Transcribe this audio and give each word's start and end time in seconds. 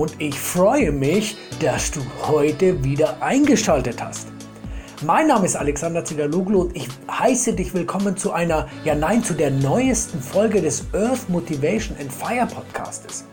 und 0.00 0.14
ich 0.18 0.40
freue 0.40 0.92
mich, 0.92 1.36
dass 1.60 1.90
du 1.90 2.00
heute 2.22 2.82
wieder 2.82 3.22
eingeschaltet 3.22 4.02
hast. 4.02 4.28
Mein 5.04 5.26
Name 5.26 5.44
ist 5.44 5.56
Alexander 5.56 6.02
Zigaloglu 6.02 6.62
und 6.62 6.74
ich 6.74 6.88
heiße 7.10 7.52
dich 7.52 7.74
willkommen 7.74 8.16
zu 8.16 8.32
einer, 8.32 8.66
ja 8.82 8.94
nein, 8.94 9.22
zu 9.22 9.34
der 9.34 9.50
neuesten 9.50 10.22
Folge 10.22 10.62
des 10.62 10.86
Earth 10.94 11.28
Motivation 11.28 11.98
and 12.00 12.10
Fire 12.10 12.46
Podcastes. 12.46 13.26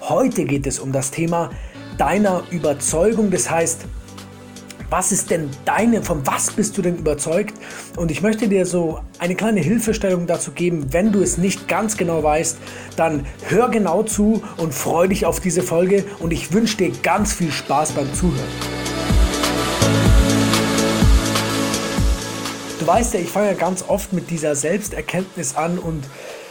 Heute 0.00 0.44
geht 0.44 0.66
es 0.66 0.80
um 0.80 0.90
das 0.90 1.12
Thema 1.12 1.50
deiner 1.98 2.42
Überzeugung, 2.50 3.30
das 3.30 3.48
heißt, 3.48 3.82
was 4.92 5.10
ist 5.10 5.30
denn 5.30 5.48
deine, 5.64 6.02
von 6.02 6.26
was 6.26 6.50
bist 6.50 6.76
du 6.76 6.82
denn 6.82 6.98
überzeugt? 6.98 7.54
Und 7.96 8.10
ich 8.10 8.20
möchte 8.20 8.46
dir 8.46 8.66
so 8.66 9.00
eine 9.18 9.34
kleine 9.34 9.60
Hilfestellung 9.60 10.26
dazu 10.26 10.52
geben. 10.52 10.92
Wenn 10.92 11.12
du 11.12 11.22
es 11.22 11.38
nicht 11.38 11.66
ganz 11.66 11.96
genau 11.96 12.22
weißt, 12.22 12.58
dann 12.94 13.24
hör 13.48 13.70
genau 13.70 14.02
zu 14.02 14.42
und 14.58 14.74
freu 14.74 15.08
dich 15.08 15.24
auf 15.24 15.40
diese 15.40 15.62
Folge. 15.62 16.04
Und 16.18 16.30
ich 16.30 16.52
wünsche 16.52 16.76
dir 16.76 16.92
ganz 17.02 17.32
viel 17.32 17.50
Spaß 17.50 17.92
beim 17.92 18.12
Zuhören. 18.12 18.46
Du 22.78 22.86
weißt 22.86 23.14
ja, 23.14 23.20
ich 23.20 23.30
fange 23.30 23.46
ja 23.46 23.54
ganz 23.54 23.86
oft 23.88 24.12
mit 24.12 24.28
dieser 24.28 24.54
Selbsterkenntnis 24.54 25.56
an 25.56 25.78
und 25.78 26.04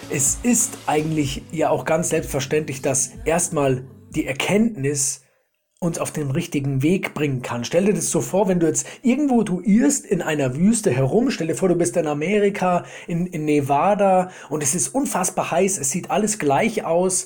es 0.10 0.40
ist 0.42 0.80
eigentlich 0.88 1.44
ja 1.52 1.70
auch 1.70 1.86
ganz 1.86 2.10
selbstverständlich, 2.10 2.82
dass 2.82 3.12
erstmal 3.24 3.84
die 4.16 4.26
Erkenntnis 4.26 5.22
uns 5.84 5.98
auf 5.98 6.12
den 6.12 6.30
richtigen 6.30 6.84
Weg 6.84 7.16
bringen 7.16 7.42
kann. 7.42 7.64
Stell 7.64 7.86
dir 7.86 7.96
das 7.96 8.12
so 8.12 8.22
vor, 8.22 8.48
wenn 8.48 8.60
du 8.60 8.68
jetzt 8.68 8.86
irgendwo 9.02 9.42
du 9.42 9.62
irrst 9.62 10.06
in 10.06 10.22
einer 10.22 10.56
Wüste 10.56 10.92
herum, 10.92 11.32
stell 11.32 11.48
dir 11.48 11.56
vor, 11.56 11.70
du 11.70 11.76
bist 11.76 11.98
in 11.98 12.06
Amerika, 12.06 12.86
in, 13.08 13.26
in 13.26 13.46
Nevada 13.46 14.30
und 14.52 14.62
es 14.62 14.76
ist 14.76 14.90
unfassbar 14.90 15.50
heiß, 15.50 15.80
es 15.80 15.90
sieht 15.90 16.12
alles 16.12 16.38
gleich 16.38 16.86
aus 16.86 17.26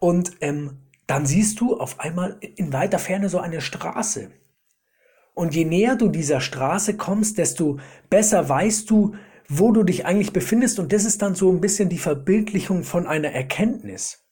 und 0.00 0.32
ähm, 0.42 0.82
dann 1.06 1.24
siehst 1.24 1.60
du 1.60 1.78
auf 1.78 1.98
einmal 1.98 2.36
in 2.56 2.74
weiter 2.74 2.98
Ferne 2.98 3.30
so 3.30 3.38
eine 3.38 3.62
Straße. 3.62 4.30
Und 5.32 5.54
je 5.54 5.64
näher 5.64 5.96
du 5.96 6.08
dieser 6.08 6.42
Straße 6.42 6.98
kommst, 6.98 7.38
desto 7.38 7.78
besser 8.10 8.46
weißt 8.46 8.90
du, 8.90 9.14
wo 9.48 9.72
du 9.72 9.82
dich 9.82 10.04
eigentlich 10.04 10.34
befindest 10.34 10.78
und 10.78 10.92
das 10.92 11.06
ist 11.06 11.22
dann 11.22 11.34
so 11.34 11.50
ein 11.50 11.62
bisschen 11.62 11.88
die 11.88 11.96
Verbildlichung 11.96 12.84
von 12.84 13.06
einer 13.06 13.30
Erkenntnis. 13.30 14.23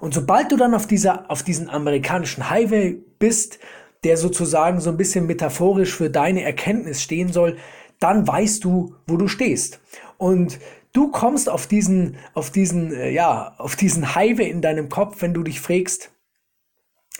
Und 0.00 0.14
sobald 0.14 0.52
du 0.52 0.56
dann 0.56 0.74
auf 0.74 0.86
dieser, 0.86 1.30
auf 1.30 1.42
diesen 1.42 1.68
amerikanischen 1.70 2.50
Highway 2.50 2.98
bist, 3.18 3.58
der 4.04 4.16
sozusagen 4.16 4.80
so 4.80 4.90
ein 4.90 4.96
bisschen 4.96 5.26
metaphorisch 5.26 5.94
für 5.94 6.10
deine 6.10 6.42
Erkenntnis 6.42 7.02
stehen 7.02 7.32
soll, 7.32 7.56
dann 8.00 8.26
weißt 8.26 8.64
du, 8.64 8.94
wo 9.06 9.16
du 9.16 9.28
stehst. 9.28 9.80
Und 10.18 10.58
du 10.92 11.10
kommst 11.10 11.48
auf 11.48 11.66
diesen, 11.66 12.16
auf 12.34 12.50
diesen, 12.50 12.92
äh, 12.92 13.10
ja, 13.10 13.54
auf 13.58 13.76
diesen 13.76 14.14
Highway 14.14 14.50
in 14.50 14.60
deinem 14.60 14.88
Kopf, 14.88 15.22
wenn 15.22 15.34
du 15.34 15.42
dich 15.42 15.60
fragst, 15.60 16.10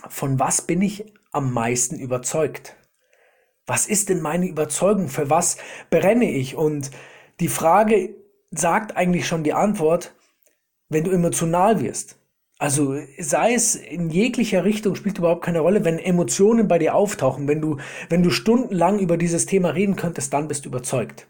von 0.07 0.39
was 0.39 0.61
bin 0.61 0.81
ich 0.81 1.05
am 1.31 1.53
meisten 1.53 1.97
überzeugt? 1.97 2.75
Was 3.65 3.87
ist 3.87 4.09
denn 4.09 4.21
meine 4.21 4.47
Überzeugung? 4.47 5.07
Für 5.07 5.29
was 5.29 5.57
brenne 5.89 6.29
ich? 6.29 6.55
Und 6.55 6.91
die 7.39 7.47
Frage 7.47 8.15
sagt 8.51 8.95
eigentlich 8.95 9.27
schon 9.27 9.43
die 9.43 9.53
Antwort, 9.53 10.13
wenn 10.87 11.03
du 11.03 11.11
emotional 11.11 11.81
wirst. 11.81 12.17
Also 12.57 12.97
sei 13.19 13.53
es 13.53 13.75
in 13.75 14.09
jeglicher 14.09 14.63
Richtung, 14.63 14.95
spielt 14.95 15.17
überhaupt 15.17 15.43
keine 15.43 15.59
Rolle, 15.59 15.83
wenn 15.83 15.99
Emotionen 15.99 16.67
bei 16.67 16.79
dir 16.79 16.95
auftauchen, 16.95 17.47
wenn 17.47 17.59
du, 17.59 17.77
wenn 18.09 18.23
du 18.23 18.29
stundenlang 18.29 18.99
über 18.99 19.17
dieses 19.17 19.45
Thema 19.45 19.69
reden 19.69 19.97
könntest, 19.97 20.33
dann 20.33 20.47
bist 20.47 20.63
du 20.63 20.69
überzeugt. 20.69 21.27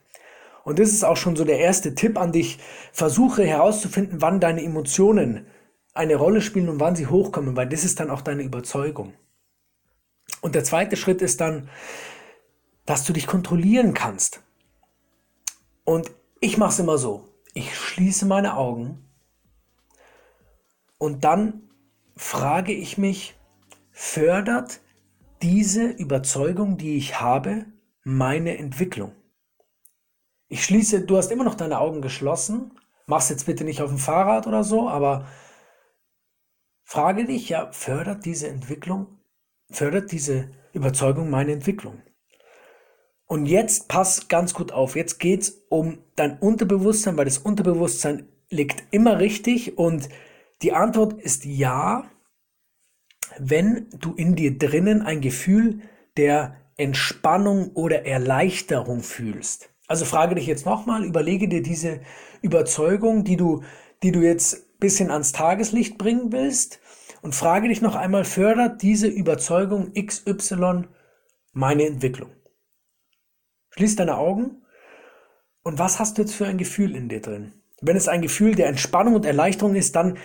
Und 0.64 0.80
das 0.80 0.90
ist 0.90 1.04
auch 1.04 1.18
schon 1.18 1.36
so 1.36 1.44
der 1.44 1.60
erste 1.60 1.96
Tipp 1.96 2.20
an 2.20 2.32
dich. 2.32 2.60
Versuche 2.92 3.44
herauszufinden, 3.44 4.22
wann 4.22 4.40
deine 4.40 4.64
Emotionen 4.64 5.48
eine 5.94 6.16
Rolle 6.16 6.42
spielen 6.42 6.70
und 6.70 6.80
wann 6.80 6.96
sie 6.96 7.08
hochkommen, 7.08 7.56
weil 7.56 7.70
das 7.70 7.84
ist 7.84 8.00
dann 8.00 8.10
auch 8.12 8.22
deine 8.22 8.44
Überzeugung. 8.44 9.14
Und 10.42 10.54
der 10.56 10.64
zweite 10.64 10.96
Schritt 10.96 11.22
ist 11.22 11.42
dann, 11.42 11.70
dass 12.86 13.04
du 13.06 13.14
dich 13.14 13.26
kontrollieren 13.26 13.94
kannst. 13.94 14.44
Und 15.86 16.12
ich 16.40 16.58
mache 16.58 16.72
es 16.72 16.80
immer 16.80 16.98
so. 16.98 17.30
Ich 17.54 17.76
schließe 17.76 18.26
meine 18.26 18.58
Augen 18.58 19.05
und 20.98 21.24
dann 21.24 21.70
frage 22.16 22.74
ich 22.74 22.98
mich, 22.98 23.36
fördert 23.92 24.82
diese 25.42 25.86
Überzeugung, 25.86 26.78
die 26.78 26.98
ich 26.98 27.20
habe, 27.20 27.66
meine 28.04 28.58
Entwicklung? 28.58 29.14
Ich 30.48 30.64
schließe, 30.64 31.02
du 31.02 31.18
hast 31.18 31.32
immer 31.32 31.44
noch 31.44 31.56
deine 31.56 31.80
Augen 31.80 32.02
geschlossen, 32.02 32.72
mach's 33.08 33.30
jetzt 33.30 33.46
bitte 33.46 33.64
nicht 33.64 33.82
auf 33.82 33.90
dem 33.90 33.98
Fahrrad 33.98 34.48
oder 34.48 34.64
so, 34.64 34.88
aber 34.88 35.28
frage 36.84 37.26
dich, 37.26 37.50
ja, 37.50 37.72
fördert 37.72 38.26
diese 38.26 38.48
Entwicklung, 38.48 39.20
fördert 39.72 40.12
diese 40.12 40.50
Überzeugung 40.74 41.30
meine 41.30 41.52
Entwicklung? 41.52 42.02
Und 43.28 43.48
jetzt 43.48 43.88
pass 43.88 44.28
ganz 44.28 44.54
gut 44.54 44.72
auf, 44.72 44.96
jetzt 44.96 45.20
geht's 45.20 45.66
um 45.70 45.98
dein 46.16 46.38
Unterbewusstsein, 46.38 47.18
weil 47.18 47.26
das 47.26 47.40
Unterbewusstsein 47.40 48.28
liegt 48.50 48.84
immer 48.92 49.20
richtig 49.20 49.80
und 49.80 50.10
die 50.62 50.74
Antwort 50.74 51.14
ist 51.14 51.46
ja, 51.46 52.10
wenn 53.38 53.90
du 54.00 54.14
in 54.14 54.36
dir 54.36 54.58
drinnen 54.58 55.02
ein 55.02 55.22
Gefühl 55.22 55.82
der 56.18 56.56
Entspannung 56.78 57.72
oder 57.74 58.06
Erleichterung 58.06 59.02
fühlst. 59.02 59.70
Also 59.88 60.06
frage 60.06 60.36
dich 60.36 60.48
jetzt 60.48 60.66
nochmal, 60.66 61.04
überlege 61.04 61.48
dir 61.48 61.62
diese 61.62 62.02
Überzeugung, 62.42 63.24
die 63.24 63.38
du, 63.38 63.64
die 64.04 64.12
du 64.12 64.22
jetzt 64.22 64.80
bisschen 64.80 65.12
ans 65.12 65.32
Tageslicht 65.32 65.98
bringen 65.98 66.32
willst 66.32 66.80
und 67.22 67.36
frage 67.36 67.68
dich 67.68 67.82
noch 67.82 67.96
einmal, 67.96 68.26
fördert 68.26 68.82
diese 68.82 69.08
Überzeugung 69.08 69.94
XY 69.94 70.84
meine 71.54 71.86
Entwicklung? 71.86 72.32
Schließ 73.72 73.96
deine 73.96 74.18
Augen 74.18 74.64
und 75.64 75.80
was 75.80 76.00
hast 76.00 76.18
du 76.18 76.22
jetzt 76.22 76.36
für 76.36 76.46
ein 76.46 76.58
Gefühl 76.58 76.96
in 76.96 77.10
dir 77.10 77.22
drin? 77.22 77.54
Wenn 77.82 77.98
es 77.98 78.08
ein 78.08 78.22
Gefühl 78.22 78.56
der 78.56 78.68
Entspannung 78.68 79.16
und 79.16 79.26
Erleichterung 79.26 79.76
ist, 79.76 79.96
dann 79.96 80.18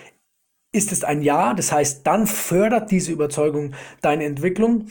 ist 0.73 0.93
es 0.93 1.05
ein 1.05 1.23
Ja, 1.23 1.55
das 1.55 1.73
heißt, 1.73 2.07
dann 2.07 2.27
fördert 2.27 2.91
diese 2.91 3.13
Überzeugung 3.13 3.75
deine 4.01 4.25
Entwicklung. 4.25 4.87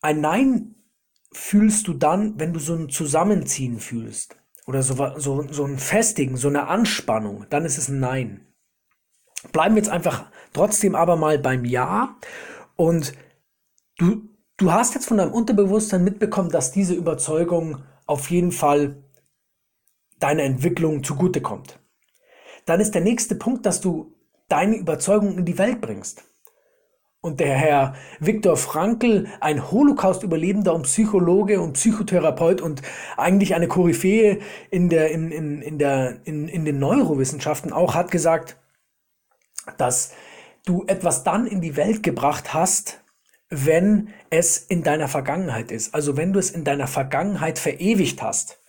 Ein 0.00 0.20
Nein 0.20 0.74
fühlst 1.32 1.88
du 1.88 1.94
dann, 1.94 2.38
wenn 2.38 2.52
du 2.52 2.60
so 2.60 2.74
ein 2.74 2.88
Zusammenziehen 2.88 3.78
fühlst 3.78 4.36
oder 4.66 4.82
so, 4.82 5.18
so, 5.18 5.46
so 5.50 5.64
ein 5.64 5.78
Festigen, 5.78 6.36
so 6.36 6.48
eine 6.48 6.68
Anspannung, 6.68 7.46
dann 7.50 7.64
ist 7.64 7.76
es 7.76 7.88
ein 7.88 8.00
Nein. 8.00 8.46
Bleiben 9.52 9.74
wir 9.74 9.82
jetzt 9.82 9.92
einfach 9.92 10.30
trotzdem 10.52 10.94
aber 10.94 11.16
mal 11.16 11.38
beim 11.38 11.64
Ja 11.64 12.16
und 12.76 13.12
du, 13.98 14.28
du 14.56 14.72
hast 14.72 14.94
jetzt 14.94 15.06
von 15.06 15.18
deinem 15.18 15.32
Unterbewusstsein 15.32 16.04
mitbekommen, 16.04 16.50
dass 16.50 16.72
diese 16.72 16.94
Überzeugung 16.94 17.82
auf 18.06 18.30
jeden 18.30 18.52
Fall 18.52 19.02
deiner 20.18 20.44
Entwicklung 20.44 21.04
zugutekommt. 21.04 21.80
Dann 22.64 22.80
ist 22.80 22.94
der 22.94 23.02
nächste 23.02 23.34
Punkt, 23.34 23.66
dass 23.66 23.80
du 23.80 24.14
deine 24.48 24.76
Überzeugung 24.76 25.38
in 25.38 25.44
die 25.44 25.58
Welt 25.58 25.80
bringst. 25.80 26.24
Und 27.20 27.40
der 27.40 27.54
Herr 27.56 27.94
Viktor 28.20 28.54
Frankl, 28.58 29.26
ein 29.40 29.70
Holocaust-Überlebender 29.70 30.74
und 30.74 30.82
Psychologe 30.82 31.58
und 31.58 31.72
Psychotherapeut 31.72 32.60
und 32.60 32.82
eigentlich 33.16 33.54
eine 33.54 33.66
Koryphäe 33.66 34.40
in, 34.70 34.90
der, 34.90 35.10
in, 35.10 35.30
in, 35.30 35.62
in, 35.62 35.78
der, 35.78 36.18
in, 36.24 36.48
in 36.48 36.66
den 36.66 36.78
Neurowissenschaften 36.78 37.72
auch, 37.72 37.94
hat 37.94 38.10
gesagt, 38.10 38.58
dass 39.78 40.12
du 40.66 40.84
etwas 40.86 41.24
dann 41.24 41.46
in 41.46 41.62
die 41.62 41.76
Welt 41.76 42.02
gebracht 42.02 42.52
hast, 42.52 43.02
wenn 43.48 44.10
es 44.28 44.58
in 44.58 44.82
deiner 44.82 45.08
Vergangenheit 45.08 45.72
ist. 45.72 45.94
Also 45.94 46.18
wenn 46.18 46.34
du 46.34 46.38
es 46.38 46.50
in 46.50 46.64
deiner 46.64 46.86
Vergangenheit 46.86 47.58
verewigt 47.58 48.22
hast. 48.22 48.60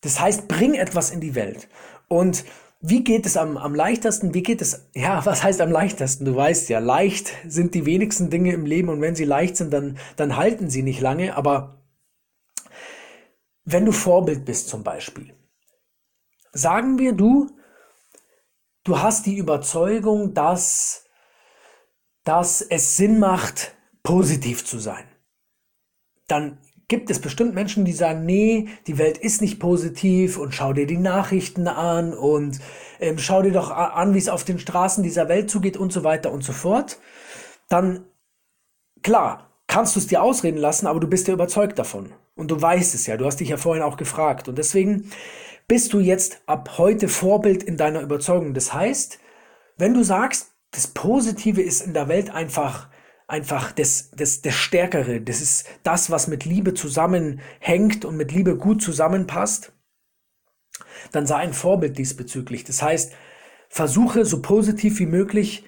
Das 0.00 0.20
heißt, 0.20 0.48
bring 0.48 0.72
etwas 0.74 1.10
in 1.10 1.20
die 1.20 1.34
Welt. 1.34 1.68
Und 2.08 2.44
wie 2.80 3.02
geht 3.02 3.26
es 3.26 3.36
am, 3.36 3.56
am 3.56 3.74
leichtesten? 3.74 4.34
Wie 4.34 4.42
geht 4.42 4.62
es, 4.62 4.88
ja, 4.94 5.24
was 5.26 5.42
heißt 5.42 5.60
am 5.60 5.70
leichtesten? 5.70 6.24
Du 6.24 6.36
weißt 6.36 6.68
ja, 6.68 6.78
leicht 6.78 7.32
sind 7.46 7.74
die 7.74 7.86
wenigsten 7.86 8.30
Dinge 8.30 8.52
im 8.52 8.66
Leben 8.66 8.88
und 8.88 9.00
wenn 9.00 9.16
sie 9.16 9.24
leicht 9.24 9.56
sind, 9.56 9.72
dann, 9.72 9.98
dann 10.16 10.36
halten 10.36 10.70
sie 10.70 10.82
nicht 10.82 11.00
lange. 11.00 11.36
Aber 11.36 11.82
wenn 13.64 13.84
du 13.84 13.92
Vorbild 13.92 14.44
bist 14.44 14.68
zum 14.68 14.82
Beispiel, 14.82 15.34
sagen 16.52 16.98
wir 16.98 17.12
du, 17.12 17.50
du 18.84 18.98
hast 19.00 19.26
die 19.26 19.36
Überzeugung, 19.36 20.34
dass, 20.34 21.04
dass 22.24 22.62
es 22.62 22.96
Sinn 22.96 23.18
macht, 23.18 23.74
positiv 24.02 24.64
zu 24.64 24.78
sein. 24.78 25.04
Dann 26.28 26.58
gibt 26.88 27.10
es 27.10 27.20
bestimmt 27.20 27.54
Menschen, 27.54 27.84
die 27.84 27.92
sagen, 27.92 28.24
nee, 28.24 28.68
die 28.86 28.96
Welt 28.96 29.18
ist 29.18 29.42
nicht 29.42 29.60
positiv 29.60 30.38
und 30.38 30.54
schau 30.54 30.72
dir 30.72 30.86
die 30.86 30.96
Nachrichten 30.96 31.68
an 31.68 32.14
und 32.14 32.60
ähm, 32.98 33.18
schau 33.18 33.42
dir 33.42 33.52
doch 33.52 33.70
an, 33.70 34.14
wie 34.14 34.18
es 34.18 34.30
auf 34.30 34.44
den 34.44 34.58
Straßen 34.58 35.04
dieser 35.04 35.28
Welt 35.28 35.50
zugeht 35.50 35.76
und 35.76 35.92
so 35.92 36.02
weiter 36.02 36.32
und 36.32 36.42
so 36.42 36.52
fort. 36.52 36.98
Dann, 37.68 38.06
klar, 39.02 39.50
kannst 39.66 39.94
du 39.94 40.00
es 40.00 40.06
dir 40.06 40.22
ausreden 40.22 40.56
lassen, 40.56 40.86
aber 40.86 40.98
du 40.98 41.06
bist 41.06 41.28
ja 41.28 41.34
überzeugt 41.34 41.78
davon. 41.78 42.12
Und 42.34 42.50
du 42.50 42.60
weißt 42.60 42.94
es 42.94 43.06
ja, 43.06 43.16
du 43.16 43.26
hast 43.26 43.40
dich 43.40 43.50
ja 43.50 43.58
vorhin 43.58 43.82
auch 43.82 43.98
gefragt. 43.98 44.48
Und 44.48 44.56
deswegen 44.56 45.10
bist 45.66 45.92
du 45.92 46.00
jetzt 46.00 46.40
ab 46.46 46.78
heute 46.78 47.08
Vorbild 47.08 47.62
in 47.62 47.76
deiner 47.76 48.00
Überzeugung. 48.00 48.54
Das 48.54 48.72
heißt, 48.72 49.18
wenn 49.76 49.92
du 49.92 50.02
sagst, 50.02 50.52
das 50.70 50.86
Positive 50.86 51.60
ist 51.60 51.82
in 51.82 51.92
der 51.92 52.08
Welt 52.08 52.30
einfach, 52.30 52.88
einfach 53.28 53.72
das, 53.72 54.10
das, 54.16 54.42
das 54.42 54.54
Stärkere. 54.54 55.20
Das 55.20 55.40
ist 55.40 55.66
das, 55.84 56.10
was 56.10 56.26
mit 56.26 56.44
Liebe 56.44 56.74
zusammenhängt 56.74 58.04
und 58.04 58.16
mit 58.16 58.32
Liebe 58.32 58.56
gut 58.56 58.82
zusammenpasst. 58.82 59.72
Dann 61.12 61.26
sei 61.26 61.36
ein 61.36 61.52
Vorbild 61.52 61.96
diesbezüglich. 61.98 62.64
Das 62.64 62.82
heißt, 62.82 63.12
versuche 63.68 64.24
so 64.24 64.42
positiv 64.42 64.98
wie 64.98 65.06
möglich 65.06 65.64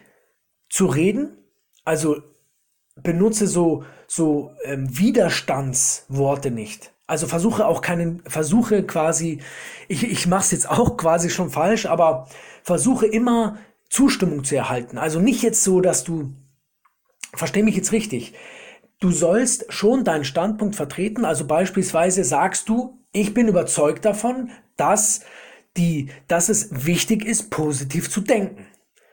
zu 0.68 0.86
reden. 0.86 1.36
Also 1.84 2.22
benutze 2.96 3.46
so, 3.46 3.84
so 4.06 4.52
ähm, 4.64 4.98
Widerstandsworte 4.98 6.50
nicht. 6.50 6.92
Also 7.06 7.26
versuche 7.26 7.66
auch 7.66 7.82
keinen, 7.82 8.22
versuche 8.26 8.84
quasi, 8.84 9.42
ich, 9.88 10.04
ich 10.04 10.26
mache 10.26 10.44
es 10.44 10.50
jetzt 10.52 10.70
auch 10.70 10.96
quasi 10.96 11.28
schon 11.28 11.50
falsch, 11.50 11.86
aber 11.86 12.28
versuche 12.62 13.06
immer 13.06 13.58
Zustimmung 13.88 14.44
zu 14.44 14.56
erhalten. 14.56 14.96
Also 14.96 15.18
nicht 15.18 15.42
jetzt 15.42 15.64
so, 15.64 15.80
dass 15.80 16.04
du, 16.04 16.32
versteh 17.34 17.62
mich 17.62 17.76
jetzt 17.76 17.92
richtig, 17.92 18.34
du 19.00 19.10
sollst 19.10 19.72
schon 19.72 20.04
deinen 20.04 20.24
Standpunkt 20.24 20.76
vertreten. 20.76 21.24
Also 21.24 21.46
beispielsweise 21.46 22.24
sagst 22.24 22.68
du, 22.68 22.98
ich 23.12 23.34
bin 23.34 23.48
überzeugt 23.48 24.04
davon, 24.04 24.50
dass 24.76 25.20
die, 25.76 26.10
dass 26.28 26.48
es 26.48 26.86
wichtig 26.86 27.24
ist, 27.24 27.50
positiv 27.50 28.10
zu 28.10 28.20
denken. 28.20 28.66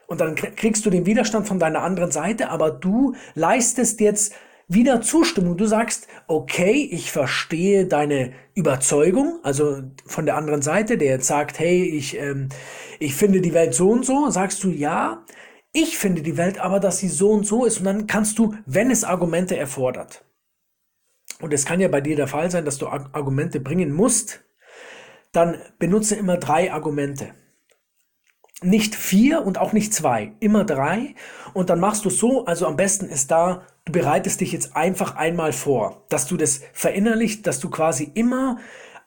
Und 0.07 0.21
dann 0.21 0.35
kriegst 0.35 0.85
du 0.85 0.89
den 0.89 1.05
Widerstand 1.05 1.47
von 1.47 1.59
deiner 1.59 1.83
anderen 1.83 2.11
Seite, 2.11 2.49
aber 2.49 2.71
du 2.71 3.15
leistest 3.35 3.99
jetzt 3.99 4.33
wieder 4.69 5.01
Zustimmung. 5.01 5.57
Du 5.57 5.65
sagst, 5.65 6.07
okay, 6.27 6.87
ich 6.91 7.11
verstehe 7.11 7.85
deine 7.85 8.31
Überzeugung, 8.53 9.39
also 9.43 9.83
von 10.05 10.25
der 10.25 10.37
anderen 10.37 10.61
Seite, 10.61 10.97
der 10.97 11.09
jetzt 11.09 11.27
sagt, 11.27 11.59
hey, 11.59 11.83
ich, 11.83 12.17
ähm, 12.17 12.49
ich 12.99 13.15
finde 13.15 13.41
die 13.41 13.53
Welt 13.53 13.73
so 13.73 13.89
und 13.89 14.05
so, 14.05 14.29
sagst 14.29 14.63
du, 14.63 14.69
ja, 14.69 15.25
ich 15.77 15.97
finde 15.97 16.21
die 16.21 16.37
Welt 16.37 16.59
aber, 16.59 16.79
dass 16.79 16.97
sie 16.97 17.07
so 17.07 17.31
und 17.31 17.45
so 17.45 17.65
ist. 17.65 17.79
Und 17.79 17.85
dann 17.85 18.07
kannst 18.07 18.39
du, 18.39 18.55
wenn 18.65 18.89
es 18.89 19.03
Argumente 19.03 19.55
erfordert, 19.55 20.23
und 21.39 21.53
es 21.53 21.65
kann 21.65 21.79
ja 21.79 21.87
bei 21.87 22.01
dir 22.01 22.15
der 22.15 22.27
Fall 22.27 22.49
sein, 22.49 22.65
dass 22.65 22.79
du 22.79 22.87
Argumente 22.87 23.59
bringen 23.59 23.91
musst, 23.91 24.43
dann 25.31 25.61
benutze 25.77 26.15
immer 26.15 26.37
drei 26.37 26.73
Argumente. 26.73 27.35
Nicht 28.63 28.95
vier 28.95 29.45
und 29.45 29.59
auch 29.59 29.71
nicht 29.71 29.93
zwei, 29.93 30.33
immer 30.39 30.63
drei. 30.63 31.13
Und 31.53 31.69
dann 31.69 31.79
machst 31.79 32.05
du 32.05 32.09
so, 32.09 32.45
also 32.45 32.65
am 32.65 32.75
besten 32.75 33.05
ist 33.05 33.29
da 33.29 33.67
du 33.87 33.93
bereitest 33.93 34.41
dich 34.41 34.51
jetzt 34.51 34.75
einfach 34.75 35.15
einmal 35.15 35.53
vor, 35.53 36.05
dass 36.09 36.27
du 36.27 36.37
das 36.37 36.61
verinnerlicht, 36.73 37.47
dass 37.47 37.59
du 37.59 37.69
quasi 37.69 38.11
immer 38.13 38.57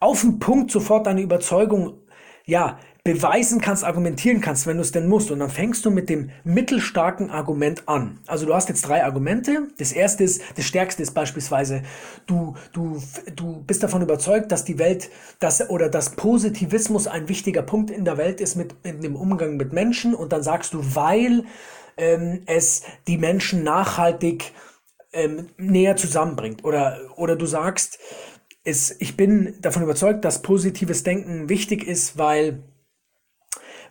auf 0.01 0.23
den 0.23 0.39
Punkt 0.39 0.71
sofort 0.71 1.07
deine 1.07 1.21
Überzeugung, 1.21 2.01
ja, 2.47 2.79
beweisen 3.05 3.61
kannst, 3.61 3.85
argumentieren 3.85 4.41
kannst, 4.41 4.67
wenn 4.67 4.77
du 4.77 4.83
es 4.83 4.93
denn 4.93 5.09
musst. 5.09 5.31
Und 5.31 5.41
dann 5.41 5.51
fängst 5.51 5.85
du 5.85 5.91
mit 5.91 6.09
dem 6.09 6.31
mittelstarken 6.45 7.31
Argument 7.31 7.89
an. 7.89 8.21
Also 8.27 8.47
du 8.47 8.55
hast 8.55 8.69
jetzt 8.69 8.83
drei 8.83 9.05
Argumente. 9.05 9.69
Das 9.79 9.93
erste 9.93 10.25
ist, 10.25 10.43
das 10.57 10.65
stärkste 10.65 11.03
ist 11.03 11.13
beispielsweise, 11.13 11.83
du, 12.27 12.55
du, 12.73 13.03
du 13.35 13.63
bist 13.63 13.83
davon 13.83 14.03
überzeugt, 14.03 14.53
dass 14.53 14.65
die 14.65 14.79
Welt, 14.79 15.11
dass, 15.39 15.69
oder 15.71 15.89
dass 15.89 16.11
Positivismus 16.11 17.07
ein 17.07 17.29
wichtiger 17.29 17.63
Punkt 17.63 17.91
in 17.91 18.05
der 18.05 18.19
Welt 18.19 18.41
ist 18.41 18.57
mit, 18.57 18.75
in 18.83 19.01
dem 19.01 19.17
Umgang 19.17 19.57
mit 19.57 19.73
Menschen. 19.73 20.15
Und 20.15 20.33
dann 20.33 20.43
sagst 20.43 20.75
du, 20.75 20.81
weil 20.95 21.45
ähm, 21.97 22.43
es 22.47 22.83
die 23.07 23.19
Menschen 23.19 23.63
nachhaltig 23.63 24.53
ähm, 25.13 25.49
näher 25.57 25.97
zusammenbringt. 25.97 26.65
Oder, 26.65 26.99
oder 27.17 27.37
du 27.37 27.47
sagst, 27.47 27.99
es, 28.65 29.01
ich 29.01 29.17
bin 29.17 29.57
davon 29.61 29.83
überzeugt, 29.83 30.25
dass 30.25 30.43
positives 30.43 31.03
Denken 31.03 31.49
wichtig 31.49 31.87
ist, 31.87 32.19
weil, 32.19 32.63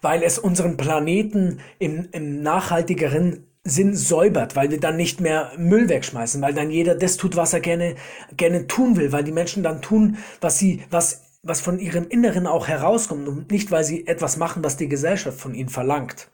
weil 0.01 0.24
es 0.24 0.40
unseren 0.40 0.78
Planeten 0.78 1.60
im, 1.78 2.07
im 2.12 2.42
nachhaltigeren 2.42 3.46
Sinn 3.63 3.96
säubert, 3.96 4.56
weil 4.56 4.72
wir 4.72 4.80
dann 4.80 4.98
nicht 4.98 5.19
mehr 5.19 5.51
Müll 5.57 5.90
wegschmeißen, 5.90 6.42
weil 6.42 6.54
dann 6.54 6.72
jeder 6.72 6.96
das 6.96 7.18
tut, 7.18 7.36
was 7.36 7.54
er 7.54 7.60
gerne, 7.60 7.96
gerne 8.36 8.68
tun 8.68 8.96
will, 8.96 9.12
weil 9.12 9.24
die 9.24 9.31
Menschen 9.31 9.63
dann 9.63 9.81
tun, 9.81 10.18
was 10.42 10.57
sie, 10.57 10.84
was, 10.90 11.24
was 11.44 11.62
von 11.62 11.80
ihrem 11.80 12.07
Inneren 12.07 12.48
auch 12.48 12.68
herauskommt 12.68 13.28
und 13.28 13.51
nicht, 13.51 13.69
weil 13.72 13.84
sie 13.84 14.07
etwas 14.07 14.38
machen, 14.38 14.63
was 14.63 14.78
die 14.78 14.88
Gesellschaft 14.88 15.40
von 15.40 15.54
ihnen 15.54 15.69
verlangt. 15.69 16.30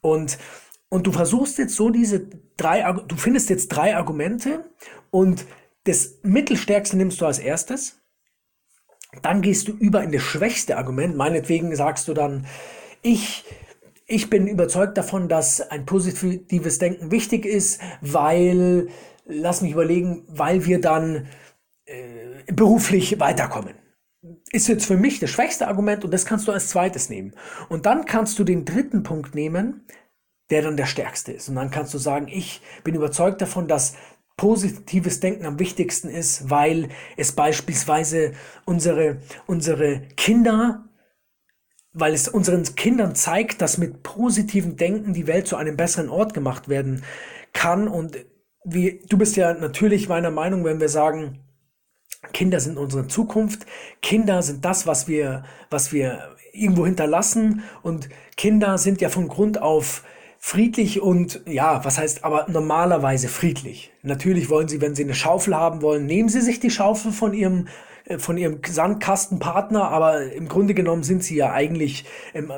Und 0.00 0.38
und 0.92 1.06
du 1.06 1.12
versuchst 1.12 1.56
jetzt 1.56 1.74
so 1.74 1.88
diese 1.88 2.28
drei, 2.58 2.82
du 2.92 3.16
findest 3.16 3.48
jetzt 3.48 3.68
drei 3.68 3.96
Argumente 3.96 4.62
und 5.10 5.46
das 5.84 6.18
mittelstärkste 6.22 6.98
nimmst 6.98 7.18
du 7.18 7.24
als 7.24 7.38
erstes. 7.38 7.98
Dann 9.22 9.40
gehst 9.40 9.68
du 9.68 9.72
über 9.72 10.02
in 10.02 10.12
das 10.12 10.20
schwächste 10.20 10.76
Argument. 10.76 11.16
Meinetwegen 11.16 11.74
sagst 11.74 12.08
du 12.08 12.12
dann, 12.12 12.46
ich, 13.02 13.44
ich 14.06 14.30
bin 14.30 14.46
überzeugt 14.46 14.96
davon, 14.96 15.28
dass 15.28 15.60
ein 15.60 15.84
positives 15.84 16.78
Denken 16.78 17.10
wichtig 17.10 17.44
ist, 17.44 17.80
weil, 18.00 18.88
lass 19.26 19.60
mich 19.60 19.72
überlegen, 19.72 20.24
weil 20.28 20.64
wir 20.64 20.80
dann 20.80 21.26
äh, 21.84 22.52
beruflich 22.52 23.20
weiterkommen. 23.20 23.74
Ist 24.52 24.68
jetzt 24.68 24.86
für 24.86 24.96
mich 24.96 25.18
das 25.18 25.30
schwächste 25.30 25.66
Argument 25.66 26.04
und 26.04 26.12
das 26.12 26.26
kannst 26.26 26.46
du 26.46 26.52
als 26.52 26.68
zweites 26.68 27.10
nehmen. 27.10 27.34
Und 27.68 27.86
dann 27.86 28.04
kannst 28.04 28.38
du 28.38 28.44
den 28.44 28.64
dritten 28.64 29.02
Punkt 29.02 29.34
nehmen, 29.34 29.84
der 30.50 30.62
dann 30.62 30.76
der 30.76 30.86
stärkste 30.86 31.32
ist. 31.32 31.48
Und 31.48 31.56
dann 31.56 31.70
kannst 31.70 31.92
du 31.94 31.98
sagen, 31.98 32.28
ich 32.28 32.60
bin 32.84 32.94
überzeugt 32.94 33.40
davon, 33.40 33.66
dass 33.66 33.94
positives 34.36 35.20
Denken 35.20 35.46
am 35.46 35.58
wichtigsten 35.58 36.08
ist, 36.08 36.50
weil 36.50 36.88
es 37.16 37.32
beispielsweise 37.32 38.32
unsere, 38.64 39.18
unsere 39.46 40.02
Kinder, 40.16 40.84
weil 41.92 42.14
es 42.14 42.28
unseren 42.28 42.62
Kindern 42.74 43.14
zeigt, 43.14 43.60
dass 43.60 43.78
mit 43.78 44.02
positivem 44.02 44.76
Denken 44.76 45.12
die 45.12 45.26
Welt 45.26 45.46
zu 45.46 45.56
einem 45.56 45.76
besseren 45.76 46.08
Ort 46.08 46.34
gemacht 46.34 46.68
werden 46.68 47.02
kann. 47.52 47.88
Und 47.88 48.24
wie, 48.64 49.02
du 49.08 49.18
bist 49.18 49.36
ja 49.36 49.52
natürlich 49.54 50.08
meiner 50.08 50.30
Meinung, 50.30 50.64
wenn 50.64 50.80
wir 50.80 50.88
sagen, 50.88 51.40
Kinder 52.32 52.60
sind 52.60 52.78
unsere 52.78 53.08
Zukunft. 53.08 53.66
Kinder 54.00 54.42
sind 54.42 54.64
das, 54.64 54.86
was 54.86 55.08
wir, 55.08 55.44
was 55.70 55.92
wir 55.92 56.36
irgendwo 56.52 56.86
hinterlassen. 56.86 57.62
Und 57.82 58.08
Kinder 58.36 58.78
sind 58.78 59.00
ja 59.00 59.08
von 59.08 59.28
Grund 59.28 59.60
auf 59.60 60.04
friedlich 60.38 61.00
und 61.00 61.40
ja, 61.46 61.84
was 61.84 61.98
heißt 61.98 62.24
aber 62.24 62.46
normalerweise 62.48 63.28
friedlich. 63.28 63.92
Natürlich 64.02 64.50
wollen 64.50 64.66
sie, 64.66 64.80
wenn 64.80 64.94
sie 64.94 65.04
eine 65.04 65.14
Schaufel 65.14 65.54
haben 65.54 65.82
wollen, 65.82 66.06
nehmen 66.06 66.28
sie 66.28 66.40
sich 66.40 66.58
die 66.58 66.70
Schaufel 66.70 67.12
von 67.12 67.32
ihrem 67.32 67.68
von 68.18 68.36
ihrem 68.36 68.60
Sandkastenpartner, 68.64 69.88
aber 69.88 70.32
im 70.32 70.48
Grunde 70.48 70.74
genommen 70.74 71.02
sind 71.02 71.22
sie 71.24 71.36
ja 71.36 71.52
eigentlich 71.52 72.04
ähm, 72.34 72.52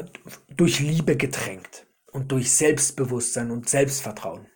durch 0.56 0.80
Liebe 0.80 1.16
getränkt 1.16 1.86
und 2.12 2.32
durch 2.32 2.52
Selbstbewusstsein 2.52 3.50
und 3.50 3.68
Selbstvertrauen. 3.68 4.46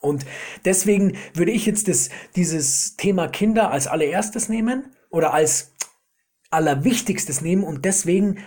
Und 0.00 0.26
deswegen 0.64 1.16
würde 1.34 1.52
ich 1.52 1.66
jetzt 1.66 1.88
das, 1.88 2.10
dieses 2.36 2.96
Thema 2.96 3.28
Kinder 3.28 3.70
als 3.70 3.86
allererstes 3.86 4.48
nehmen 4.48 4.94
oder 5.10 5.32
als 5.34 5.72
allerwichtigstes 6.50 7.40
nehmen 7.40 7.64
und 7.64 7.84
deswegen 7.84 8.38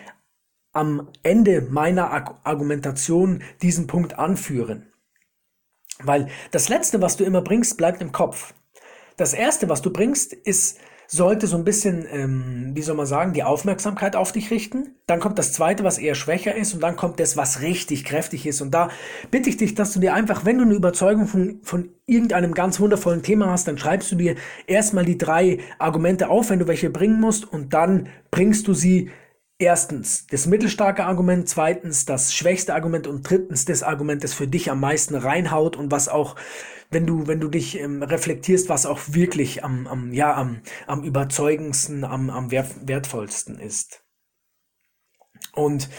am 0.74 1.10
Ende 1.24 1.62
meiner 1.62 2.12
Argumentation 2.46 3.44
diesen 3.62 3.88
Punkt 3.88 4.18
anführen. 4.18 4.92
Weil 6.00 6.30
das 6.52 6.70
Letzte, 6.70 7.02
was 7.02 7.18
du 7.18 7.26
immer 7.26 7.42
bringst, 7.42 7.78
bleibt 7.78 8.02
im 8.02 8.12
Kopf. 8.12 8.54
Das 9.18 9.34
Erste, 9.34 9.70
was 9.70 9.82
du 9.82 9.92
bringst, 9.92 10.34
ist, 10.34 10.80
sollte 11.14 11.46
so 11.46 11.58
ein 11.58 11.66
bisschen, 11.66 12.06
ähm, 12.10 12.72
wie 12.74 12.82
soll 12.82 12.96
man 12.96 13.06
sagen, 13.06 13.34
die 13.34 13.44
Aufmerksamkeit 13.44 14.16
auf 14.16 14.32
dich 14.32 14.50
richten. 14.50 14.96
Dann 15.08 15.20
kommt 15.20 15.38
das 15.38 15.52
Zweite, 15.52 15.84
was 15.84 15.98
eher 15.98 16.16
schwächer 16.16 16.56
ist. 16.56 16.74
Und 16.74 16.82
dann 16.82 16.96
kommt 16.96 17.20
das, 17.20 17.36
was 17.36 17.62
richtig 17.62 18.06
kräftig 18.06 18.48
ist. 18.48 18.62
Und 18.62 18.72
da 18.72 18.88
bitte 19.30 19.50
ich 19.50 19.58
dich, 19.58 19.76
dass 19.76 19.92
du 19.92 20.00
dir 20.00 20.14
einfach, 20.14 20.46
wenn 20.46 20.58
du 20.58 20.64
eine 20.64 20.74
Überzeugung 20.74 21.28
von, 21.28 21.60
von 21.64 21.90
irgendeinem 22.06 22.54
ganz 22.54 22.80
wundervollen 22.80 23.24
Thema 23.24 23.50
hast, 23.50 23.68
dann 23.68 23.78
schreibst 23.78 24.10
du 24.14 24.16
dir 24.16 24.36
erstmal 24.68 25.04
die 25.04 25.18
drei 25.18 25.60
Argumente 25.80 26.30
auf, 26.30 26.50
wenn 26.50 26.60
du 26.60 26.68
welche 26.68 26.90
bringen 26.90 27.20
musst. 27.20 27.44
Und 27.44 27.74
dann 27.74 28.08
bringst 28.32 28.70
du 28.70 28.74
sie 28.74 29.12
Erstens 29.62 30.26
das 30.26 30.48
mittelstarke 30.48 31.06
Argument, 31.06 31.48
zweitens 31.48 32.06
das 32.06 32.34
schwächste 32.34 32.74
Argument 32.74 33.06
und 33.06 33.30
drittens 33.30 33.64
das 33.64 33.84
Argument, 33.84 34.24
das 34.24 34.34
für 34.34 34.48
dich 34.48 34.72
am 34.72 34.80
meisten 34.80 35.14
reinhaut 35.14 35.78
und 35.78 35.92
was 35.92 36.10
auch, 36.10 36.36
wenn 36.92 37.08
du, 37.08 37.26
wenn 37.26 37.40
du 37.40 37.48
dich 37.48 37.80
ähm, 37.80 38.04
reflektierst, 38.04 38.70
was 38.70 38.86
auch 38.86 39.00
wirklich 39.08 39.64
am, 39.64 39.88
am, 39.88 40.14
ja, 40.14 40.36
am, 40.36 40.62
am 40.88 41.04
überzeugendsten, 41.04 42.04
am, 42.04 42.30
am 42.30 42.52
wertvollsten 42.52 43.58
ist. 43.58 44.04
Und 45.54 45.90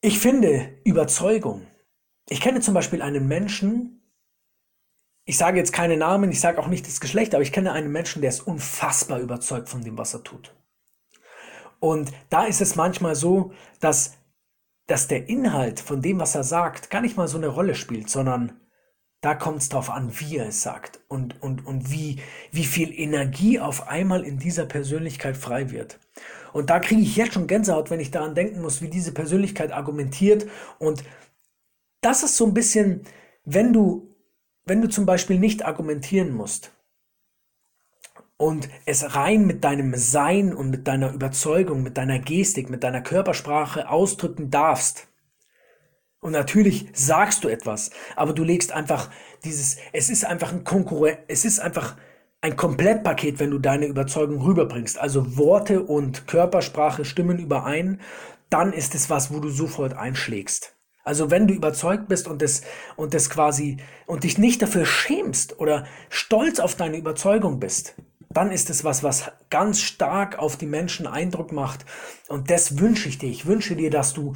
ich 0.00 0.18
finde 0.18 0.78
Überzeugung. 0.84 1.66
Ich 2.28 2.40
kenne 2.40 2.60
zum 2.60 2.74
Beispiel 2.74 3.00
einen 3.00 3.26
Menschen, 3.28 4.02
ich 5.24 5.38
sage 5.38 5.58
jetzt 5.58 5.72
keine 5.72 5.96
Namen, 5.96 6.30
ich 6.30 6.40
sage 6.40 6.58
auch 6.58 6.66
nicht 6.66 6.86
das 6.86 7.00
Geschlecht, 7.00 7.34
aber 7.34 7.42
ich 7.42 7.52
kenne 7.52 7.72
einen 7.72 7.92
Menschen, 7.92 8.20
der 8.20 8.28
ist 8.30 8.46
unfassbar 8.46 9.20
überzeugt 9.20 9.68
von 9.68 9.82
dem, 9.82 9.96
was 9.96 10.14
er 10.14 10.22
tut. 10.22 10.54
Und 11.80 12.12
da 12.28 12.44
ist 12.44 12.60
es 12.60 12.76
manchmal 12.76 13.14
so, 13.14 13.52
dass, 13.80 14.16
dass 14.86 15.06
der 15.06 15.28
Inhalt 15.28 15.80
von 15.80 16.02
dem, 16.02 16.18
was 16.18 16.34
er 16.34 16.44
sagt, 16.44 16.90
gar 16.90 17.00
nicht 17.00 17.16
mal 17.16 17.28
so 17.28 17.38
eine 17.38 17.48
Rolle 17.48 17.74
spielt, 17.74 18.10
sondern 18.10 18.60
da 19.24 19.34
kommt 19.34 19.62
es 19.62 19.70
darauf 19.70 19.88
an, 19.90 20.12
wie 20.20 20.36
er 20.36 20.48
es 20.48 20.62
sagt 20.62 21.00
und, 21.08 21.42
und, 21.42 21.66
und 21.66 21.90
wie, 21.90 22.20
wie 22.50 22.64
viel 22.64 22.92
Energie 22.92 23.58
auf 23.58 23.88
einmal 23.88 24.22
in 24.22 24.38
dieser 24.38 24.66
Persönlichkeit 24.66 25.36
frei 25.36 25.70
wird. 25.70 25.98
Und 26.52 26.68
da 26.68 26.78
kriege 26.78 27.00
ich 27.00 27.16
jetzt 27.16 27.32
schon 27.34 27.46
Gänsehaut, 27.46 27.90
wenn 27.90 28.00
ich 28.00 28.10
daran 28.10 28.34
denken 28.34 28.60
muss, 28.60 28.82
wie 28.82 28.88
diese 28.88 29.12
Persönlichkeit 29.12 29.72
argumentiert 29.72 30.46
und 30.78 31.02
das 32.02 32.22
ist 32.22 32.36
so 32.36 32.44
ein 32.44 32.52
bisschen, 32.52 33.00
wenn 33.46 33.72
du, 33.72 34.14
wenn 34.66 34.82
du 34.82 34.88
zum 34.88 35.06
Beispiel 35.06 35.38
nicht 35.38 35.64
argumentieren 35.64 36.32
musst 36.32 36.70
und 38.36 38.68
es 38.84 39.14
rein 39.14 39.46
mit 39.46 39.64
deinem 39.64 39.94
Sein 39.94 40.52
und 40.52 40.68
mit 40.68 40.86
deiner 40.86 41.14
Überzeugung, 41.14 41.82
mit 41.82 41.96
deiner 41.96 42.18
Gestik, 42.18 42.68
mit 42.68 42.84
deiner 42.84 43.00
Körpersprache 43.00 43.88
ausdrücken 43.88 44.50
darfst. 44.50 45.08
Und 46.24 46.32
natürlich 46.32 46.86
sagst 46.94 47.44
du 47.44 47.48
etwas, 47.48 47.90
aber 48.16 48.32
du 48.32 48.44
legst 48.44 48.72
einfach 48.72 49.10
dieses, 49.44 49.76
es 49.92 50.08
ist 50.08 50.24
einfach 50.24 50.52
ein 50.52 50.64
Konkurrent, 50.64 51.18
es 51.28 51.44
ist 51.44 51.60
einfach 51.60 51.96
ein 52.40 52.56
Komplettpaket, 52.56 53.40
wenn 53.40 53.50
du 53.50 53.58
deine 53.58 53.84
Überzeugung 53.84 54.40
rüberbringst. 54.40 54.98
Also 54.98 55.36
Worte 55.36 55.82
und 55.82 56.26
Körpersprache 56.26 57.04
stimmen 57.04 57.38
überein, 57.38 58.00
dann 58.48 58.72
ist 58.72 58.94
es 58.94 59.10
was, 59.10 59.34
wo 59.34 59.38
du 59.38 59.50
sofort 59.50 59.92
einschlägst. 59.98 60.74
Also 61.02 61.30
wenn 61.30 61.46
du 61.46 61.52
überzeugt 61.52 62.08
bist 62.08 62.26
und 62.26 62.40
das, 62.40 62.62
und 62.96 63.12
das 63.12 63.28
quasi, 63.28 63.76
und 64.06 64.24
dich 64.24 64.38
nicht 64.38 64.62
dafür 64.62 64.86
schämst 64.86 65.60
oder 65.60 65.84
stolz 66.08 66.58
auf 66.58 66.74
deine 66.74 66.96
Überzeugung 66.96 67.60
bist, 67.60 67.96
dann 68.30 68.50
ist 68.50 68.70
es 68.70 68.82
was, 68.82 69.02
was 69.02 69.30
ganz 69.50 69.82
stark 69.82 70.38
auf 70.38 70.56
die 70.56 70.64
Menschen 70.64 71.06
Eindruck 71.06 71.52
macht. 71.52 71.84
Und 72.28 72.50
das 72.50 72.78
wünsche 72.78 73.10
ich 73.10 73.18
dir. 73.18 73.28
Ich 73.28 73.44
wünsche 73.44 73.76
dir, 73.76 73.90
dass 73.90 74.14
du, 74.14 74.32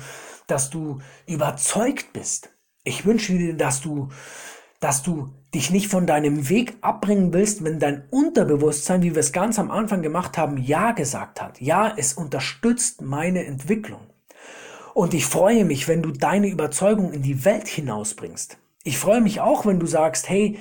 dass 0.50 0.70
du 0.70 0.98
überzeugt 1.26 2.12
bist. 2.12 2.50
Ich 2.84 3.06
wünsche 3.06 3.32
dir, 3.34 3.54
dass 3.56 3.80
du, 3.80 4.08
dass 4.80 5.02
du 5.02 5.34
dich 5.54 5.70
nicht 5.70 5.88
von 5.88 6.06
deinem 6.06 6.48
Weg 6.48 6.76
abbringen 6.80 7.32
willst, 7.32 7.64
wenn 7.64 7.78
dein 7.78 8.08
Unterbewusstsein, 8.10 9.02
wie 9.02 9.14
wir 9.14 9.20
es 9.20 9.32
ganz 9.32 9.58
am 9.58 9.70
Anfang 9.70 10.02
gemacht 10.02 10.36
haben, 10.36 10.58
Ja 10.58 10.92
gesagt 10.92 11.40
hat. 11.40 11.60
Ja, 11.60 11.92
es 11.96 12.14
unterstützt 12.14 13.02
meine 13.02 13.44
Entwicklung. 13.46 14.00
Und 14.94 15.14
ich 15.14 15.26
freue 15.26 15.64
mich, 15.64 15.86
wenn 15.86 16.02
du 16.02 16.10
deine 16.10 16.48
Überzeugung 16.48 17.12
in 17.12 17.22
die 17.22 17.44
Welt 17.44 17.68
hinausbringst. 17.68 18.58
Ich 18.88 18.96
freue 18.96 19.20
mich 19.20 19.42
auch, 19.42 19.66
wenn 19.66 19.78
du 19.78 19.84
sagst, 19.84 20.30
hey, 20.30 20.56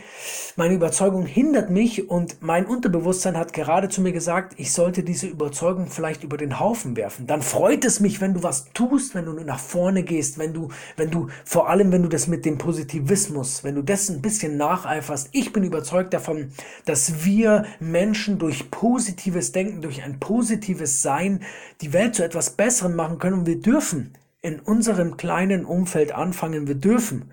meine 0.58 0.74
Überzeugung 0.74 1.26
hindert 1.26 1.70
mich 1.70 2.10
und 2.10 2.42
mein 2.42 2.66
Unterbewusstsein 2.66 3.38
hat 3.38 3.54
gerade 3.54 3.88
zu 3.88 4.02
mir 4.02 4.12
gesagt, 4.12 4.56
ich 4.58 4.74
sollte 4.74 5.02
diese 5.02 5.28
Überzeugung 5.28 5.88
vielleicht 5.88 6.26
über 6.26 6.36
den 6.36 6.60
Haufen 6.60 6.98
werfen. 6.98 7.26
Dann 7.26 7.42
freut 7.42 7.86
es 7.86 8.02
mich, 8.02 8.20
wenn 8.20 8.34
du 8.34 8.44
was 8.44 8.66
tust, 8.74 9.16
wenn 9.16 9.24
du 9.24 9.32
nach 9.32 9.60
vorne 9.60 10.04
gehst, 10.04 10.38
wenn 10.38 10.54
du, 10.54 10.68
wenn 10.98 11.10
du, 11.10 11.30
vor 11.46 11.70
allem 11.70 11.94
wenn 11.94 12.04
du 12.04 12.10
das 12.10 12.28
mit 12.28 12.44
dem 12.44 12.58
Positivismus, 12.58 13.64
wenn 13.64 13.76
du 13.76 13.82
das 13.82 14.10
ein 14.10 14.22
bisschen 14.22 14.58
nacheiferst. 14.58 15.30
Ich 15.32 15.54
bin 15.54 15.64
überzeugt 15.64 16.14
davon, 16.14 16.52
dass 16.84 17.24
wir 17.24 17.64
Menschen 17.80 18.40
durch 18.40 18.70
positives 18.70 19.54
Denken, 19.54 19.82
durch 19.82 20.04
ein 20.04 20.20
positives 20.20 21.02
Sein 21.02 21.44
die 21.80 21.94
Welt 21.94 22.16
zu 22.16 22.26
etwas 22.26 22.50
Besserem 22.50 22.94
machen 22.94 23.20
können 23.20 23.40
und 23.40 23.48
wir 23.48 23.62
dürfen 23.62 24.18
in 24.42 24.60
unserem 24.60 25.16
kleinen 25.16 25.64
Umfeld 25.64 26.12
anfangen. 26.12 26.68
Wir 26.68 26.76
dürfen 26.76 27.32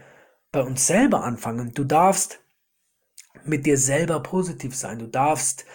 bei 0.54 0.62
uns 0.62 0.86
selber 0.86 1.24
anfangen. 1.24 1.74
Du 1.74 1.84
darfst 1.84 2.40
mit 3.44 3.66
dir 3.66 3.76
selber 3.76 4.20
positiv 4.20 4.74
sein. 4.76 5.00
Du 5.00 5.08
darfst 5.08 5.66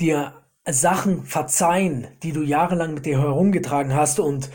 dir 0.00 0.42
Sachen 0.66 1.24
verzeihen, 1.24 2.08
die 2.22 2.32
du 2.32 2.42
jahrelang 2.42 2.94
mit 2.94 3.04
dir 3.04 3.20
herumgetragen 3.20 3.94
hast 3.94 4.18
und 4.18 4.50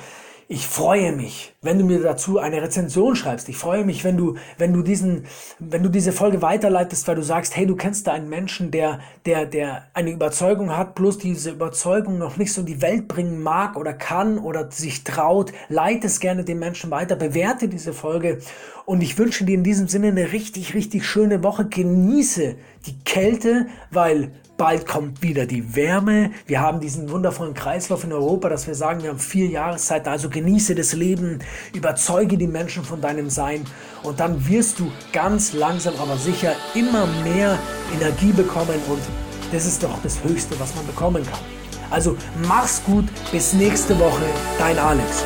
ich 0.47 0.67
freue 0.67 1.11
mich, 1.11 1.55
wenn 1.63 1.79
du 1.79 1.85
mir 1.85 1.99
dazu 2.01 2.37
eine 2.37 2.61
Rezension 2.61 3.15
schreibst. 3.15 3.49
Ich 3.49 3.57
freue 3.57 3.83
mich, 3.83 4.03
wenn 4.03 4.15
du, 4.15 4.35
wenn 4.59 4.73
du 4.73 4.83
diesen, 4.83 5.25
wenn 5.57 5.81
du 5.81 5.89
diese 5.89 6.11
Folge 6.11 6.43
weiterleitest, 6.43 7.07
weil 7.07 7.15
du 7.15 7.23
sagst, 7.23 7.55
hey, 7.55 7.65
du 7.65 7.75
kennst 7.75 8.05
da 8.05 8.13
einen 8.13 8.29
Menschen, 8.29 8.69
der, 8.69 8.99
der, 9.25 9.47
der 9.47 9.87
eine 9.95 10.11
Überzeugung 10.11 10.77
hat, 10.77 10.93
bloß 10.93 11.17
diese 11.17 11.49
Überzeugung 11.49 12.19
noch 12.19 12.37
nicht 12.37 12.53
so 12.53 12.61
in 12.61 12.67
die 12.67 12.81
Welt 12.83 13.07
bringen 13.07 13.41
mag 13.41 13.75
oder 13.75 13.93
kann 13.93 14.37
oder 14.37 14.69
sich 14.71 15.03
traut. 15.03 15.51
Leite 15.67 16.05
es 16.05 16.19
gerne 16.19 16.43
den 16.43 16.59
Menschen 16.59 16.91
weiter, 16.91 17.15
bewerte 17.15 17.67
diese 17.67 17.93
Folge 17.93 18.39
und 18.85 19.01
ich 19.01 19.17
wünsche 19.17 19.45
dir 19.45 19.55
in 19.55 19.63
diesem 19.63 19.87
Sinne 19.87 20.09
eine 20.09 20.31
richtig, 20.31 20.75
richtig 20.75 21.07
schöne 21.07 21.43
Woche. 21.43 21.65
Genieße 21.65 22.55
die 22.85 22.99
Kälte, 23.03 23.65
weil 23.89 24.31
Bald 24.57 24.87
kommt 24.87 25.21
wieder 25.21 25.45
die 25.45 25.75
Wärme. 25.75 26.31
Wir 26.47 26.61
haben 26.61 26.79
diesen 26.79 27.09
wundervollen 27.09 27.53
Kreislauf 27.53 28.05
in 28.05 28.13
Europa, 28.13 28.47
dass 28.47 28.67
wir 28.67 28.75
sagen, 28.75 29.03
wir 29.03 29.09
haben 29.09 29.19
vier 29.19 29.47
Jahreszeiten. 29.47 30.07
Also 30.07 30.29
genieße 30.29 30.75
das 30.75 30.93
Leben, 30.93 31.39
überzeuge 31.73 32.37
die 32.37 32.47
Menschen 32.47 32.85
von 32.85 33.01
deinem 33.01 33.29
Sein 33.29 33.65
und 34.03 34.21
dann 34.21 34.47
wirst 34.47 34.79
du 34.79 34.89
ganz 35.11 35.51
langsam, 35.51 35.95
aber 35.99 36.15
sicher 36.15 36.53
immer 36.73 37.05
mehr 37.23 37.59
Energie 37.93 38.31
bekommen 38.31 38.79
und 38.87 39.01
das 39.51 39.65
ist 39.65 39.83
doch 39.83 40.01
das 40.03 40.23
Höchste, 40.23 40.57
was 40.57 40.73
man 40.75 40.87
bekommen 40.87 41.23
kann. 41.23 41.39
Also 41.91 42.15
mach's 42.47 42.81
gut, 42.85 43.05
bis 43.33 43.51
nächste 43.53 43.99
Woche, 43.99 44.23
dein 44.57 44.79
Alex. 44.79 45.25